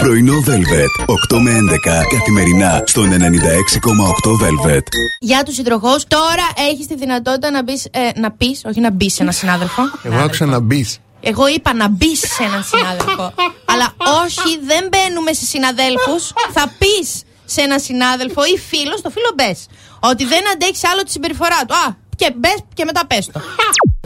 Πρωινό 0.00 0.34
Velvet. 0.46 1.04
8 1.34 1.38
με 1.40 1.50
11 1.50 2.04
καθημερινά 2.18 2.82
στον 2.86 3.10
96,8 3.10 4.30
Velvet. 4.42 4.82
Για 5.20 5.42
τους 5.42 5.54
συντροχούς, 5.54 6.04
τώρα 6.08 6.46
έχεις 6.70 6.86
τη 6.86 6.96
δυνατότητα 6.96 7.50
να 7.50 7.62
μπεις. 7.62 7.84
Ε, 7.90 8.20
να 8.20 8.30
πεις, 8.30 8.62
όχι 8.64 8.80
να 8.80 8.90
μπεις 8.90 9.14
σε 9.14 9.22
έναν 9.22 9.34
συνάδελφο. 9.34 9.82
Εγώ 10.02 10.18
άκουσα 10.18 10.46
να 10.46 10.60
μπεις. 10.60 10.98
Εγώ 11.20 11.48
είπα 11.48 11.74
να 11.74 11.88
μπεις 11.88 12.18
σε 12.18 12.42
έναν 12.42 12.62
συνάδελφο. 12.62 13.34
Αλλά 13.64 13.92
όχι, 14.24 14.58
δεν 14.66 14.88
μπαίνουμε 14.90 15.32
σε 15.32 15.44
συναδέλφους. 15.44 16.32
Θα 16.52 16.72
πεις 16.78 17.22
σε 17.44 17.60
έναν 17.60 17.80
συνάδελφο 17.80 18.42
ή 18.44 18.58
φίλο, 18.58 18.96
στο 18.96 19.10
φίλο 19.10 19.30
μπες. 19.34 19.66
Ότι 20.00 20.24
δεν 20.24 20.50
αντέχεις 20.52 20.84
άλλο 20.84 21.02
τη 21.02 21.10
συμπεριφορά 21.10 21.64
του. 21.66 21.74
Α, 21.74 21.96
και 22.16 22.32
μπες 22.36 22.58
και 22.74 22.84
μετά 22.84 23.06
πες 23.06 23.26
το. 23.32 23.40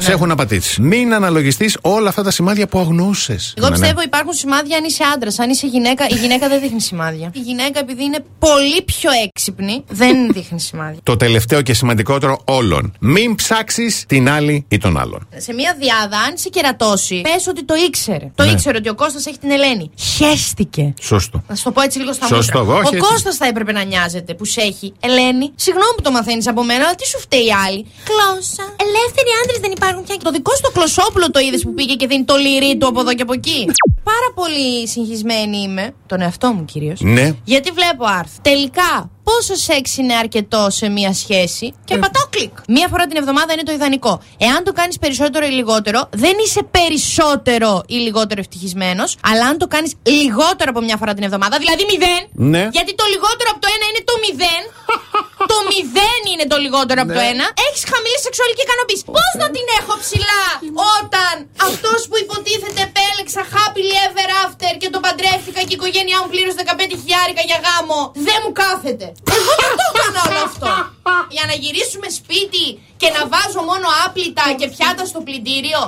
Σε 0.05 0.13
έχουν 0.13 0.31
απατήσει. 0.31 0.83
Μην 0.83 1.15
αναλογιστείς 1.15 1.79
όλα 1.81 2.09
αυτά 2.09 2.23
τα 2.23 2.31
σημάδια 2.31 2.67
που 2.67 2.79
αγνοούσε. 2.79 3.39
Εγώ 3.55 3.69
πιστεύω 3.71 4.01
υπάρχουν 4.03 4.33
σημάδια 4.33 4.77
αν 4.77 4.85
είσαι 4.85 5.03
άντρας. 5.15 5.39
Αν 5.39 5.51
είσαι 5.51 5.67
γυναίκα, 5.67 6.07
η 6.09 6.15
γυναίκα 6.15 6.49
δεν 6.49 6.61
δείχνει 6.61 6.81
σημάδια. 6.81 7.31
Η 7.35 7.39
γυναίκα, 7.39 7.79
επειδή 7.81 8.05
είναι 8.05 8.25
πολύ 8.39 8.83
πιο 8.83 9.11
έξυπνη, 9.25 9.85
δεν 9.89 10.17
δείχνει 10.37 10.61
σημάδια. 10.61 10.99
Το 11.03 11.17
τελευταίο 11.17 11.63
και 11.63 11.75
σημαντικότερο 11.75 12.41
όλων. 12.45 12.93
Μην 13.01 13.35
ψάξεις 13.35 14.05
την 14.09 14.29
άλλη 14.31 14.65
ή 14.69 14.79
τον 14.79 14.99
άλλον. 14.99 15.29
Σε 15.37 15.53
μια 15.53 15.77
διάδα, 15.79 16.19
αν 16.19 16.33
σε 16.37 16.49
κερατώσει, 16.49 17.21
πες 17.21 17.47
ότι 17.47 17.65
το 17.65 17.75
ήξερε. 17.87 18.31
Το 18.35 18.45
Ναι. 18.45 18.51
ήξερε 18.51 18.77
ότι 18.77 18.89
ο 18.89 18.95
Κώστας 18.95 19.27
έχει 19.27 19.39
την 19.39 19.51
Ελένη. 19.51 19.91
Χέστηκε. 19.97 20.95
Σωστό. 21.01 21.43
Να 21.49 21.55
σου 21.55 21.63
το 21.63 21.71
πω 21.71 21.81
έτσι 21.81 21.99
λίγο 21.99 22.13
στα 22.13 22.27
Σωστό, 22.27 22.59
μούτρα. 22.59 22.73
εγώ 22.73 22.73
όχι 22.85 22.95
Ο 22.95 22.97
έτσι. 22.97 23.09
Κώστας 23.13 23.37
θα 23.37 23.47
έπρεπε 23.47 23.73
να 23.73 23.83
νοιάζεται 23.85 24.35
που 24.35 24.45
σε 24.45 24.61
έχει. 24.61 24.93
Ελένη, 25.01 25.53
συγγνώμη 25.55 25.93
που 25.97 26.03
το 26.03 26.11
μαθαίνεις 26.11 26.47
από 26.49 26.63
μένα, 26.65 26.83
αλλά 26.85 26.95
τι 26.95 27.07
σου 27.07 27.19
φταίει 27.21 27.45
η 27.47 27.53
άλλη; 27.67 27.81
Γλώσσα. 28.11 28.65
Ελεύθεροι 28.87 29.31
άντρες 29.43 29.59
δεν 29.65 29.71
υπάρχουν 29.79 29.94
πια. 30.03 30.17
Το 30.23 30.31
δικό 30.31 30.55
σου 30.55 30.61
το 30.63 30.71
κλωσόπουλο 30.71 31.31
το 31.31 31.39
είδες 31.39 31.63
που 31.63 31.75
πήγε 31.75 31.95
και 31.95 32.07
δίνει 32.07 32.25
το 32.25 32.37
λυρί 32.37 32.77
του 32.79 32.87
από 32.87 33.01
εδώ 33.01 33.15
και 33.15 33.23
από 33.23 33.33
εκεί. 33.33 33.67
Πάρα 34.05 34.29
πολύ 34.35 34.89
συγχυσμένη 34.89 35.59
είμαι. 35.59 35.95
Τον 36.07 36.21
εαυτό 36.21 36.53
μου 36.53 36.65
κυρίως. 36.65 37.01
Ναι. 37.01 37.33
Γιατί 37.45 37.71
βλέπω 37.71 38.05
άρθρο. 38.05 38.39
Τελικά, 38.43 39.11
πόσο 39.25 39.55
σεξ 39.55 39.97
είναι 39.97 40.15
αρκετό 40.15 40.67
σε 40.71 40.89
μία 40.89 41.13
σχέση 41.15 41.67
Ε. 41.67 41.71
και 41.85 41.97
πατάω 41.97 42.27
κλικ. 42.31 42.53
Μία 42.69 42.89
φορά 42.89 43.07
την 43.07 43.17
εβδομάδα 43.17 43.53
είναι 43.53 43.63
το 43.63 43.73
ιδανικό. 43.73 44.21
Εάν 44.39 44.65
το 44.65 44.73
κάνεις 44.73 44.99
περισσότερο 44.99 45.47
ή 45.47 45.51
λιγότερο, 45.51 46.09
δεν 46.11 46.33
είσαι 46.45 46.63
περισσότερο 46.71 47.83
ή 47.87 47.95
λιγότερο 47.95 48.41
ευτυχισμένος, 48.41 49.17
αλλά 49.31 49.47
αν 49.47 49.59
το 49.59 49.67
κάνεις 49.67 49.93
λιγότερο 50.03 50.71
από 50.75 50.81
μια 50.81 50.97
φορά 50.97 51.15
την 51.15 51.23
εβδομάδα, 51.23 51.59
δηλαδή 51.59 51.83
μηδέν. 51.91 52.23
Ναι. 52.53 52.69
Γιατί 52.73 52.95
το 52.95 53.05
λιγότερο 53.13 53.49
από 53.53 53.61
το 53.65 53.69
ένα 53.77 53.85
είναι 53.91 54.03
το 54.11 54.15
μηδέν. 54.25 54.63
Το 55.55 55.61
μηδέν 55.71 56.23
είναι 56.33 56.47
το 56.53 56.57
λιγότερο 56.65 56.99
από 57.05 57.13
το 57.19 57.23
Ναι. 57.25 57.33
ένα. 57.33 57.47
Έχεις 57.67 57.83
χαμηλή 57.93 58.19
σεξουαλική 58.27 58.63
ικανοποίηση. 58.67 59.05
Πώς 59.19 59.33
να 59.43 59.49
την 59.55 59.67
έχω 59.81 59.95
ψηλά 60.05 60.45
όταν 60.99 61.35
αυτός 61.69 62.01
που 62.09 62.17
υποτίθεται 62.25 62.81
επέλεξα 62.89 63.43
happily 63.55 63.95
ever 64.07 64.29
after 64.45 64.71
και 64.81 64.89
τον 64.95 65.01
παντρεύτηκα 65.07 65.61
και 65.67 65.75
η 65.77 65.79
οικογένειά 65.81 66.19
μου 66.23 66.29
πλήρωσε 66.33 66.59
15 66.69 66.95
χιλιάρικα 67.01 67.43
για 67.51 67.59
γάμο, 67.67 67.99
δεν 68.29 68.39
μου 68.45 68.53
κάθεται. 68.63 69.07
Εγώ 69.39 69.53
δεν 69.63 69.71
το 69.79 69.85
έκανα 69.91 70.21
όλο 70.29 70.41
αυτό. 70.51 70.69
Για 71.37 71.45
να 71.51 71.55
γυρίσουμε 71.63 72.09
σπίτι 72.21 72.65
και 73.01 73.09
να 73.17 73.21
βάζω 73.33 73.61
μόνο 73.71 73.87
άπλυτα 74.05 74.45
και 74.59 74.67
πιάτα 74.75 75.03
στο 75.11 75.21
πλυντήριο. 75.27 75.81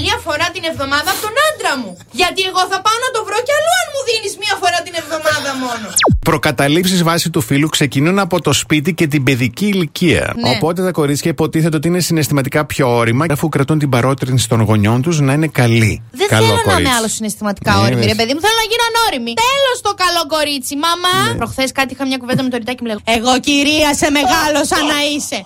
Μία 0.00 0.16
φορά 0.26 0.46
την 0.56 0.64
εβδομάδα 0.70 1.08
από 1.14 1.20
τον 1.26 1.34
άντρα 1.48 1.72
μου. 1.80 1.90
Γιατί 2.20 2.40
εγώ 2.50 2.62
θα 2.72 2.78
πάω 2.84 2.98
να 3.06 3.10
το 3.14 3.20
βρω 3.26 3.38
κι 3.46 3.54
αλλού 3.58 3.72
αν 3.82 3.86
μου 3.92 4.00
δίνεις 4.08 4.32
μία 4.42 4.54
φορά 4.62 4.78
την 4.86 4.94
εβδομάδα 5.02 5.50
μόνο. 5.64 5.86
Προκαταλήψεις 6.30 7.02
βάση 7.02 7.30
του 7.30 7.40
φίλου 7.40 7.68
ξεκινούν 7.68 8.18
από 8.18 8.40
το 8.40 8.52
σπίτι 8.52 8.94
και 8.94 9.06
την 9.06 9.22
παιδική 9.22 9.66
ηλικία. 9.66 10.34
Ναι. 10.36 10.50
Οπότε 10.50 10.82
τα 10.82 10.90
κορίτσια 10.90 11.30
υποτίθεται 11.30 11.76
ότι 11.76 11.88
είναι 11.88 12.00
συναισθηματικά 12.00 12.64
πιο 12.64 12.96
όρημα, 12.96 13.26
αφού 13.30 13.48
κρατούν 13.48 13.78
την 13.78 13.88
παρότρινση 13.88 14.48
των 14.48 14.60
γονιών 14.60 15.02
τους 15.02 15.20
να 15.20 15.32
είναι 15.32 15.46
καλοί. 15.46 16.02
Δεν 16.10 16.28
Καλό 16.28 16.44
θέλω 16.44 16.56
να 16.56 16.62
κορίτσι. 16.62 16.82
είμαι 16.82 16.92
άλλος 16.98 17.12
συναισθηματικά 17.12 17.72
Ναι, 17.74 17.80
όρημη, 17.82 18.00
ναι. 18.00 18.06
ρε 18.06 18.14
παιδί 18.14 18.32
μου. 18.34 18.40
Θέλω 18.40 18.58
να 18.62 18.66
γίνω 18.70 18.84
ανώριμη. 18.90 19.32
Τέλος 19.46 19.76
το 19.86 19.92
καλό 20.04 20.22
κορίτσι, 20.34 20.74
μαμά. 20.86 21.16
Ναι. 21.28 21.34
Προχθές 21.40 21.72
κάτι 21.72 21.92
είχα 21.94 22.04
μια 22.06 22.18
κουβέντα 22.22 22.42
με 22.42 22.48
το 22.52 22.56
ρητάκι 22.60 22.80
μου 22.82 22.88
λέγω. 22.90 23.00
Εγώ 23.16 23.32
κυρία 23.46 23.90
σε 24.00 24.08
μεγάλωσα 24.18 24.76
να 24.92 24.98
είσαι. 25.14 25.38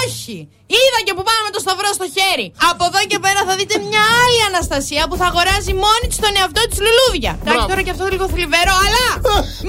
Όχι! 0.00 0.36
Είδα 0.78 0.98
και 1.06 1.12
που 1.16 1.22
πάμε 1.28 1.40
με 1.46 1.52
το 1.56 1.60
σταυρό 1.64 1.90
στο 1.98 2.06
χέρι. 2.16 2.46
Από 2.70 2.82
εδώ 2.88 3.00
και 3.10 3.18
πέρα 3.24 3.40
θα 3.48 3.54
δείτε 3.58 3.74
μια 3.88 4.04
άλλη 4.22 4.40
Αναστασία 4.50 5.02
που 5.08 5.16
θα 5.20 5.26
αγοράζει 5.30 5.72
μόνη 5.84 6.06
της 6.10 6.18
τον 6.24 6.32
εαυτό 6.40 6.62
της 6.70 6.78
λουλούδια. 6.84 7.32
Εντάξει, 7.42 7.66
τώρα 7.70 7.82
και 7.86 7.92
αυτό 7.96 8.04
λίγο 8.14 8.24
θλιβερό, 8.34 8.76
αλλά 8.86 9.04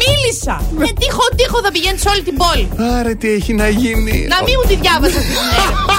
μίλησα. 0.02 0.56
Με 0.84 0.90
τείχο 1.00 1.26
τείχο 1.40 1.58
θα 1.66 1.72
πηγαίνει 1.76 2.00
σε 2.04 2.08
όλη 2.14 2.24
την 2.30 2.36
πόλη. 2.42 2.66
Άρα 2.98 3.12
τι 3.20 3.28
έχει 3.38 3.54
να 3.62 3.68
γίνει. 3.82 4.16
Να 4.34 4.38
μην 4.46 4.54
μου 4.60 4.66
τη 4.70 4.76
διάβασα 4.84 5.18
αυτή 5.22 5.34
την 5.40 5.50
έρευνα. 5.64 5.98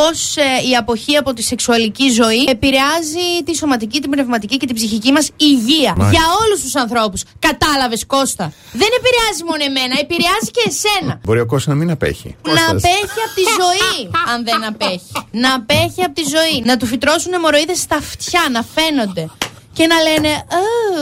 Πώς 0.00 0.36
η 0.70 0.76
αποχή 0.76 1.16
από 1.16 1.32
τη 1.32 1.42
σεξουαλική 1.42 2.08
ζωή 2.10 2.44
επηρεάζει 2.48 3.26
τη 3.44 3.56
σωματική, 3.56 4.00
την 4.00 4.10
πνευματική 4.10 4.56
και 4.56 4.66
την 4.66 4.74
ψυχική 4.74 5.12
μας 5.12 5.30
υγεία. 5.36 5.94
Μάλιστα. 5.96 6.10
Για 6.10 6.24
όλους 6.42 6.60
τους 6.62 6.74
ανθρώπους. 6.76 7.22
Κατάλαβες, 7.38 8.06
Κώστα. 8.06 8.52
Δεν 8.72 8.88
επηρεάζει 8.98 9.42
μόνο 9.50 9.62
εμένα, 9.70 9.94
επηρεάζει 10.04 10.50
και 10.56 10.64
εσένα. 10.72 11.20
Μπορεί 11.24 11.40
ο 11.40 11.46
Κώστας 11.46 11.74
να 11.74 11.80
μην 11.80 11.90
απέχει. 11.90 12.36
Να 12.42 12.50
Κώστας. 12.50 12.70
απέχει 12.70 13.20
από 13.26 13.34
τη 13.40 13.44
ζωή, 13.60 14.00
αν 14.32 14.44
δεν 14.44 14.64
απέχει. 14.70 15.12
Να 15.30 15.54
απέχει 15.54 16.02
από 16.04 16.14
τη 16.20 16.24
ζωή. 16.36 16.62
Να 16.64 16.76
του 16.76 16.86
φυτρώσουν 16.86 17.32
αιμορροίδε 17.32 17.74
στα 17.74 17.96
αυτιά, 17.96 18.42
να 18.50 18.62
φαίνονται. 18.74 19.24
Και 19.72 19.86
να 19.86 19.98
λένε, 20.00 20.44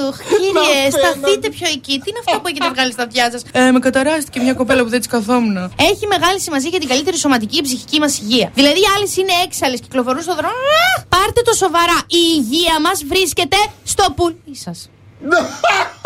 Ωχ, 0.09 0.17
κύριε, 0.41 0.91
σταθείτε 0.91 1.49
πιο 1.49 1.67
εκεί. 1.69 1.95
Τι 2.01 2.11
είναι 2.11 2.21
αυτό 2.27 2.41
που 2.41 2.49
έχετε 2.49 2.69
βγάλει 2.69 2.93
στα 2.93 3.03
αυτιά 3.03 3.31
σας; 3.31 3.43
Ε, 3.53 3.71
με 3.71 3.79
καταράστηκε 3.79 4.41
μια 4.41 4.55
κοπέλα 4.55 4.83
που 4.83 4.89
δεν 4.89 4.99
της 4.99 5.09
καθόμουν. 5.09 5.56
Έχει 5.91 6.06
μεγάλη 6.06 6.41
σημασία 6.41 6.71
για 6.71 6.79
την 6.79 6.89
καλύτερη 6.89 7.17
σωματική 7.17 7.56
και 7.56 7.62
ψυχική 7.62 7.99
μας 7.99 8.19
υγεία. 8.19 8.51
Δηλαδή, 8.55 8.79
οι 8.79 8.87
άλλες 8.97 9.17
είναι 9.17 9.33
έξαλλες, 9.45 9.81
κυκλοφορούν 9.81 10.23
στον 10.23 10.37
δρόμο. 10.37 10.53
Α, 10.53 11.05
Πάρτε 11.09 11.43
το 11.45 11.53
σοβαρά. 11.53 11.99
Η 12.06 12.23
υγεία 12.37 12.81
μας 12.81 13.05
βρίσκεται 13.05 13.56
στο 13.84 14.05
πουλί 14.17 14.56
σας. 14.65 14.91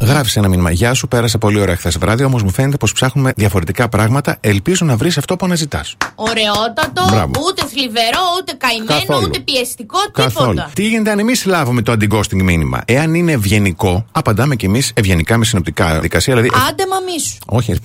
Γράφεις 0.00 0.36
ένα 0.36 0.48
μήνυμα. 0.48 0.70
Γεια 0.70 0.94
σου, 0.94 1.08
πέρασα 1.08 1.38
πολύ 1.38 1.60
ωραία 1.60 1.76
χθες 1.76 1.98
βράδυ, 1.98 2.24
όμως 2.24 2.42
μου 2.42 2.50
φαίνεται 2.50 2.76
πως 2.76 2.92
ψάχνουμε 2.92 3.32
διαφορετικά 3.36 3.88
πράγματα. 3.88 4.36
Ελπίζω 4.40 4.84
να 4.86 4.96
βρεις 4.96 5.18
αυτό 5.18 5.36
που 5.36 5.44
αναζητάς. 5.44 5.96
Ωραιότατο, 6.14 7.04
Μπράβο. 7.10 7.30
ούτε 7.48 7.62
θλιβερό, 7.66 8.20
ούτε 8.40 8.52
καημένο, 8.58 9.00
Καθόλου. 9.06 9.26
ούτε 9.28 9.38
πιεστικό, 9.40 9.98
Καθόλου. 10.12 10.50
τίποτα. 10.50 10.70
Τι 10.74 10.88
γίνεται 10.88 11.10
αν 11.10 11.18
εμείς 11.18 11.44
λάβουμε 11.44 11.82
το 11.82 11.92
anti-ghosting 11.92 12.42
μήνυμα; 12.42 12.80
Εάν 12.84 13.14
είναι 13.14 13.32
ευγενικό, 13.32 14.04
απαντάμε 14.12 14.56
κι 14.56 14.64
εμείς 14.64 14.90
ευγενικά 14.94 15.36
με 15.36 15.44
συνοπτικά 15.44 16.00
δικασία. 16.00 16.34
Δηλαδή, 16.34 16.52
Άντε 16.68 16.84
μαμί 16.86 17.20
σου. 17.20 17.36
όχι, 17.46 17.72
Α. 17.72 17.76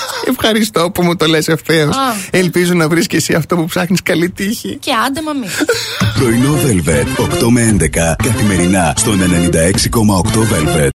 Ευχαριστώ 0.30 0.90
που 0.90 1.02
μου 1.02 1.16
το 1.16 1.26
λες 1.26 1.48
ευθέως. 1.48 1.96
Α. 1.96 2.00
Ελπίζω 2.30 2.74
να 2.74 2.88
βρεις 2.88 3.06
και 3.06 3.16
εσύ 3.16 3.34
αυτό 3.34 3.56
που 3.56 3.64
ψάχνεις. 3.64 4.02
Καλή 4.02 4.30
τύχη. 4.30 4.76
Και 4.80 4.90
άντε 5.06 5.22
μαμί 5.22 5.48
σου. 5.48 5.64
Πρωινό 6.18 6.54
Velvet. 6.64 7.40
8 7.42 7.48
με 7.50 7.76
11 7.80 8.14
καθημερινά 8.24 8.92
στον 8.96 9.20
96,8 9.20 10.40
Velvet. 10.40 10.88